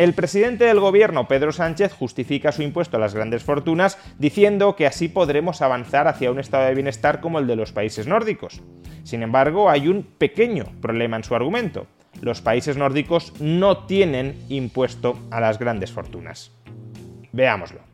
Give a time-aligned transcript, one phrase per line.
[0.00, 4.86] El presidente del gobierno, Pedro Sánchez, justifica su impuesto a las grandes fortunas diciendo que
[4.86, 8.62] así podremos avanzar hacia un estado de bienestar como el de los países nórdicos.
[9.02, 11.86] Sin embargo, hay un pequeño problema en su argumento.
[12.22, 16.50] Los países nórdicos no tienen impuesto a las grandes fortunas.
[17.32, 17.89] Veámoslo.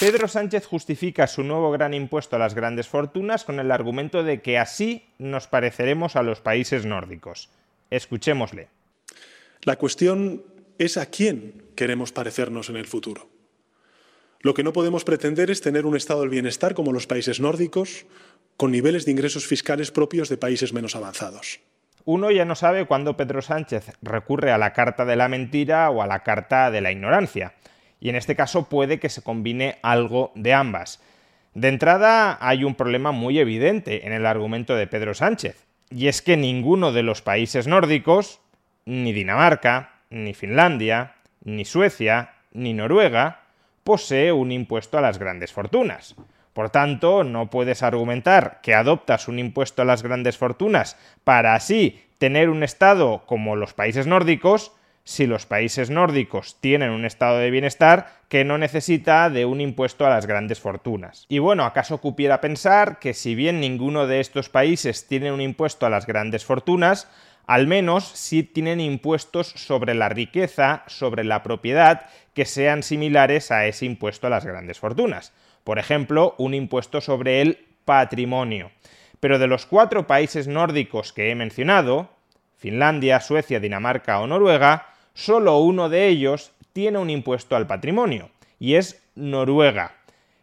[0.00, 4.40] Pedro Sánchez justifica su nuevo gran impuesto a las grandes fortunas con el argumento de
[4.40, 7.50] que así nos pareceremos a los países nórdicos.
[7.90, 8.68] Escuchémosle.
[9.60, 10.42] La cuestión
[10.78, 13.28] es a quién queremos parecernos en el futuro.
[14.40, 18.06] Lo que no podemos pretender es tener un estado del bienestar como los países nórdicos,
[18.56, 21.60] con niveles de ingresos fiscales propios de países menos avanzados.
[22.06, 26.00] Uno ya no sabe cuándo Pedro Sánchez recurre a la carta de la mentira o
[26.00, 27.52] a la carta de la ignorancia
[28.00, 31.00] y en este caso puede que se combine algo de ambas.
[31.54, 36.22] De entrada hay un problema muy evidente en el argumento de Pedro Sánchez, y es
[36.22, 38.40] que ninguno de los países nórdicos,
[38.86, 43.42] ni Dinamarca, ni Finlandia, ni Suecia, ni Noruega,
[43.84, 46.14] posee un impuesto a las grandes fortunas.
[46.52, 52.04] Por tanto, no puedes argumentar que adoptas un impuesto a las grandes fortunas para así
[52.18, 54.72] tener un Estado como los países nórdicos
[55.04, 60.06] si los países nórdicos tienen un estado de bienestar que no necesita de un impuesto
[60.06, 61.26] a las grandes fortunas.
[61.28, 65.86] Y bueno, ¿acaso cupiera pensar que si bien ninguno de estos países tiene un impuesto
[65.86, 67.10] a las grandes fortunas,
[67.46, 73.66] al menos sí tienen impuestos sobre la riqueza, sobre la propiedad, que sean similares a
[73.66, 75.32] ese impuesto a las grandes fortunas?
[75.64, 78.70] Por ejemplo, un impuesto sobre el patrimonio.
[79.18, 82.10] Pero de los cuatro países nórdicos que he mencionado,
[82.60, 88.28] Finlandia, Suecia, Dinamarca o Noruega, solo uno de ellos tiene un impuesto al patrimonio,
[88.58, 89.94] y es Noruega.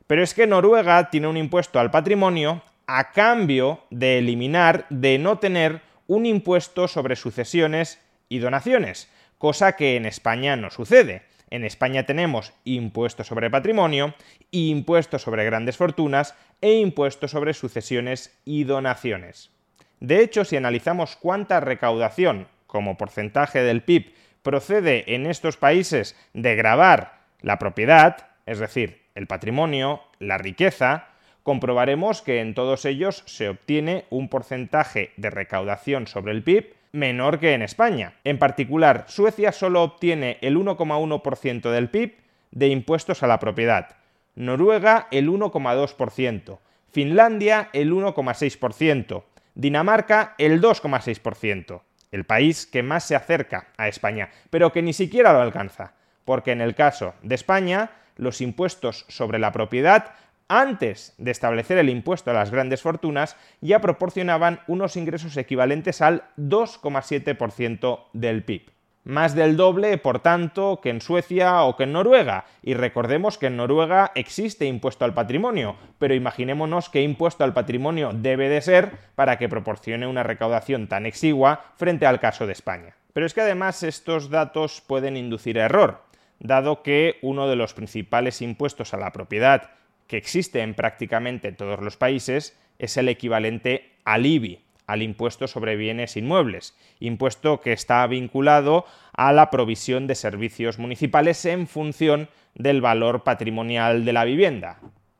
[0.07, 5.37] Pero es que Noruega tiene un impuesto al patrimonio a cambio de eliminar, de no
[5.37, 11.21] tener un impuesto sobre sucesiones y donaciones, cosa que en España no sucede.
[11.51, 14.15] En España tenemos impuesto sobre patrimonio,
[14.49, 19.51] impuesto sobre grandes fortunas e impuesto sobre sucesiones y donaciones.
[19.99, 24.13] De hecho, si analizamos cuánta recaudación como porcentaje del PIB
[24.43, 31.07] procede en estos países de grabar la propiedad, es decir, el patrimonio, la riqueza,
[31.43, 37.39] comprobaremos que en todos ellos se obtiene un porcentaje de recaudación sobre el PIB menor
[37.39, 38.13] que en España.
[38.23, 42.15] En particular, Suecia solo obtiene el 1,1% del PIB
[42.51, 43.95] de impuestos a la propiedad,
[44.35, 46.59] Noruega el 1,2%,
[46.91, 49.23] Finlandia el 1,6%,
[49.57, 51.81] Dinamarca el 2,6%
[52.11, 55.93] el país que más se acerca a España, pero que ni siquiera lo alcanza,
[56.25, 60.13] porque en el caso de España, los impuestos sobre la propiedad
[60.47, 66.25] antes de establecer el impuesto a las grandes fortunas, ya proporcionaban unos ingresos equivalentes al
[66.37, 68.76] 2,7% del PIB
[69.07, 72.45] más del doble, por tanto, que en Suecia o que en Noruega.
[72.61, 78.11] Y recordemos que en Noruega existe impuesto al patrimonio, pero imaginémonos qué impuesto al patrimonio
[78.13, 82.95] debe de ser para que proporcione una recaudación tan exigua frente al caso de España.
[83.13, 86.03] Pero es que además estos datos pueden inducir error,
[86.39, 89.71] dado que uno de los principales impuestos a la propiedad
[90.07, 95.75] que existe en prácticamente todos los países es el equivalente al IBI, al impuesto sobre
[95.75, 102.81] bienes inmuebles, impuesto que está vinculado a la provisión de servicios municipales en función del
[102.81, 104.79] valor patrimonial de la vivienda.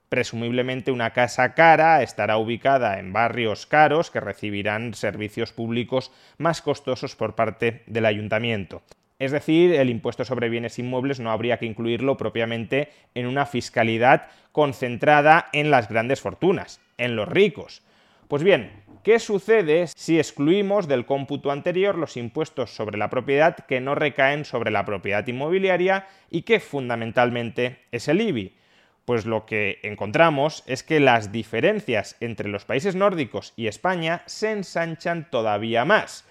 [0.10, 7.18] Presumiblemente una casa cara estará ubicada en barrios caros que recibirán servicios públicos más costosos
[7.18, 8.82] por parte del ayuntamiento.
[9.20, 14.28] Es decir, el impuesto sobre bienes inmuebles no habría que incluirlo propiamente en una fiscalidad
[14.52, 17.82] concentrada en las grandes fortunas, en los ricos.
[18.28, 18.72] Pues bien,
[19.08, 24.44] ¿Qué sucede si excluimos del cómputo anterior los impuestos sobre la propiedad que no recaen
[24.44, 28.58] sobre la propiedad inmobiliaria y que fundamentalmente es el IBI?
[29.06, 34.52] Pues lo que encontramos es que las diferencias entre los países nórdicos y España se
[34.52, 36.26] ensanchan todavía más.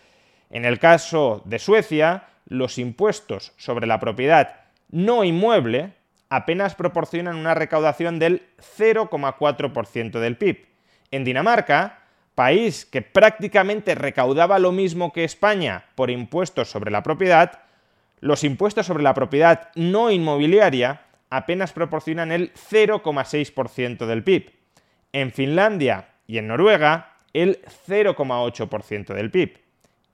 [0.51, 5.95] En el caso de Suecia, los impuestos sobre la propiedad no inmueble
[6.29, 10.67] apenas proporcionan una recaudación del 0,4% del PIB.
[11.11, 12.03] En Dinamarca,
[12.37, 17.63] país que prácticamente recaudaba lo mismo que España por impuestos sobre la propiedad,
[18.21, 24.53] los impuestos sobre la propiedad no inmobiliaria apenas proporcionan el 0,6% del PIB.
[25.13, 29.59] En Finlandia y en Noruega, el 0,8% del PIB.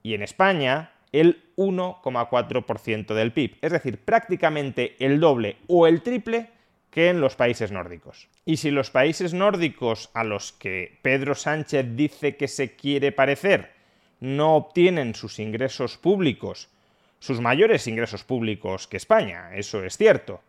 [0.02, 3.58] Y en España, el 1,4% del PIB.
[3.60, 6.50] Es decir, prácticamente el doble o el triple
[6.92, 8.28] que en los países nórdicos.
[8.44, 13.72] Y si los países nórdicos a los que Pedro Sánchez dice que se quiere parecer
[14.20, 16.68] no obtienen sus ingresos públicos,
[17.18, 20.42] sus mayores ingresos públicos que España, eso es cierto,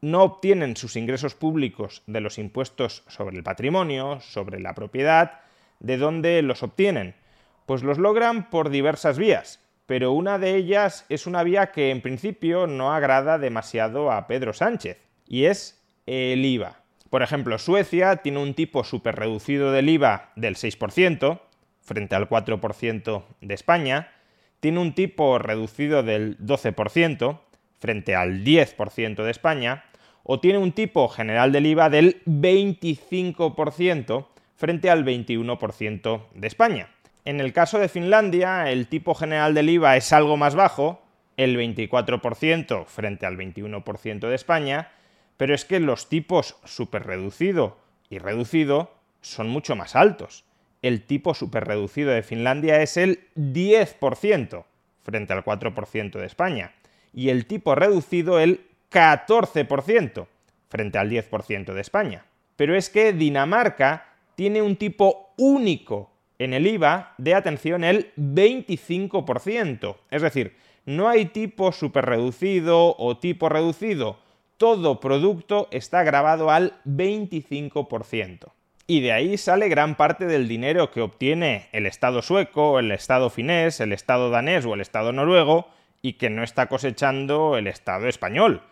[0.00, 5.40] no obtienen sus ingresos públicos de los impuestos sobre el patrimonio, sobre la propiedad,
[5.80, 7.16] ¿de dónde los obtienen?
[7.64, 12.02] Pues los logran por diversas vías, pero una de ellas es una vía que en
[12.02, 15.75] principio no agrada demasiado a Pedro Sánchez, y es
[16.06, 16.80] el IVA.
[17.10, 21.40] Por ejemplo, Suecia tiene un tipo súper reducido del IVA del 6%,
[21.80, 24.12] frente al 4% de España,
[24.60, 27.40] tiene un tipo reducido del 12%,
[27.78, 29.84] frente al 10% de España,
[30.22, 34.26] o tiene un tipo general del IVA del 25%
[34.56, 36.88] frente al 21% de España.
[37.24, 41.02] En el caso de Finlandia, el tipo general del IVA es algo más bajo,
[41.36, 44.90] el 24% frente al 21% de España,
[45.36, 47.78] pero es que los tipos superreducido
[48.10, 50.44] y reducido son mucho más altos.
[50.82, 54.64] El tipo superreducido de Finlandia es el 10%
[55.02, 56.74] frente al 4% de España
[57.12, 60.26] y el tipo reducido el 14%
[60.68, 62.24] frente al 10% de España.
[62.56, 69.96] Pero es que Dinamarca tiene un tipo único en el IVA de atención el 25%.
[70.10, 74.18] Es decir, no hay tipo superreducido o tipo reducido.
[74.56, 78.52] Todo producto está grabado al 25%.
[78.86, 83.30] Y de ahí sale gran parte del dinero que obtiene el Estado sueco, el Estado
[83.30, 85.68] finés, el Estado danés o el Estado noruego
[86.02, 88.62] y que no está cosechando el Estado español.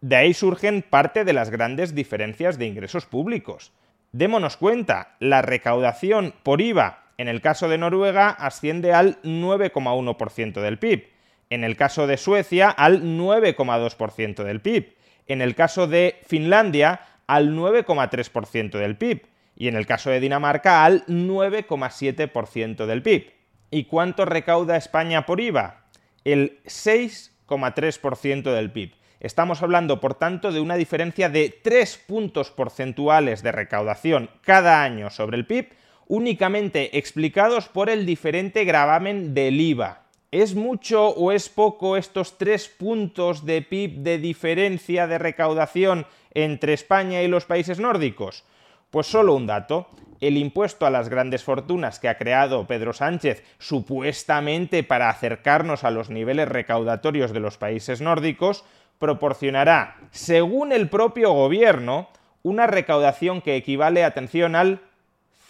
[0.00, 3.72] De ahí surgen parte de las grandes diferencias de ingresos públicos.
[4.12, 10.78] Démonos cuenta, la recaudación por IVA en el caso de Noruega asciende al 9,1% del
[10.78, 11.08] PIB,
[11.50, 14.94] en el caso de Suecia al 9,2% del PIB,
[15.28, 19.26] en el caso de Finlandia al 9,3% del PIB
[19.56, 23.32] y en el caso de Dinamarca al 9,7% del PIB.
[23.70, 25.84] ¿Y cuánto recauda España por IVA?
[26.24, 28.94] El 6,3% del PIB.
[29.20, 35.10] Estamos hablando, por tanto, de una diferencia de 3 puntos porcentuales de recaudación cada año
[35.10, 35.70] sobre el PIB,
[36.06, 40.07] únicamente explicados por el diferente gravamen del IVA.
[40.30, 46.04] ¿Es mucho o es poco estos 3 puntos de PIB de diferencia de recaudación
[46.34, 48.44] entre España y los países nórdicos?
[48.90, 49.86] Pues solo un dato.
[50.20, 55.90] El impuesto a las grandes fortunas que ha creado Pedro Sánchez supuestamente para acercarnos a
[55.90, 58.66] los niveles recaudatorios de los países nórdicos
[58.98, 62.10] proporcionará, según el propio gobierno,
[62.42, 64.82] una recaudación que equivale, atención, al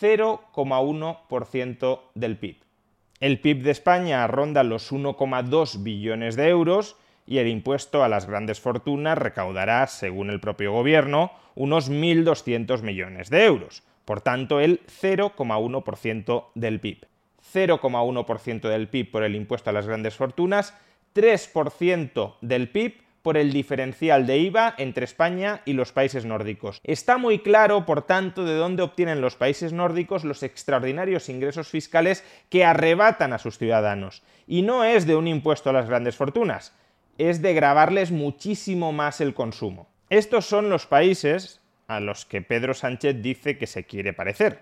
[0.01, 2.68] 0,1% del PIB.
[3.20, 8.26] El PIB de España ronda los 1,2 billones de euros y el impuesto a las
[8.26, 14.81] grandes fortunas recaudará, según el propio gobierno, unos 1.200 millones de euros, por tanto el
[14.87, 17.06] 0,1% del PIB.
[17.53, 20.75] 0,1% del PIB por el impuesto a las grandes fortunas,
[21.14, 26.80] 3% del PIB por el diferencial de IVA entre España y los países nórdicos.
[26.82, 32.25] Está muy claro, por tanto, de dónde obtienen los países nórdicos los extraordinarios ingresos fiscales
[32.49, 34.23] que arrebatan a sus ciudadanos.
[34.47, 36.73] Y no es de un impuesto a las grandes fortunas,
[37.18, 39.90] es de grabarles muchísimo más el consumo.
[40.08, 44.61] Estos son los países a los que Pedro Sánchez dice que se quiere parecer.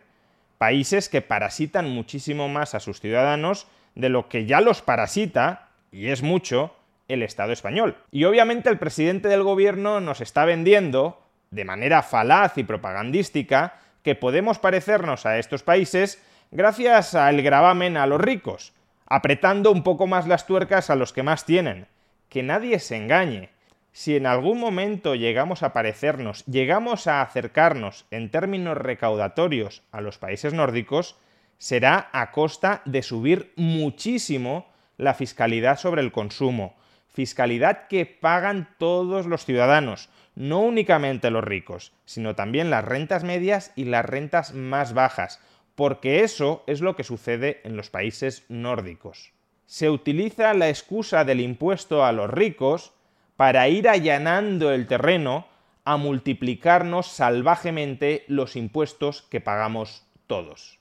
[0.58, 6.08] Países que parasitan muchísimo más a sus ciudadanos de lo que ya los parasita, y
[6.08, 6.74] es mucho,
[7.08, 7.96] el Estado español.
[8.10, 14.14] Y obviamente el presidente del gobierno nos está vendiendo, de manera falaz y propagandística, que
[14.14, 18.72] podemos parecernos a estos países gracias al gravamen a los ricos,
[19.06, 21.86] apretando un poco más las tuercas a los que más tienen.
[22.28, 23.50] Que nadie se engañe.
[23.92, 30.18] Si en algún momento llegamos a parecernos, llegamos a acercarnos en términos recaudatorios a los
[30.18, 31.16] países nórdicos,
[31.58, 34.66] será a costa de subir muchísimo
[34.98, 36.76] la fiscalidad sobre el consumo,
[37.16, 43.72] fiscalidad que pagan todos los ciudadanos, no únicamente los ricos, sino también las rentas medias
[43.74, 45.40] y las rentas más bajas,
[45.74, 49.32] porque eso es lo que sucede en los países nórdicos.
[49.64, 52.92] Se utiliza la excusa del impuesto a los ricos
[53.36, 55.48] para ir allanando el terreno
[55.86, 60.80] a multiplicarnos salvajemente los impuestos que pagamos todos.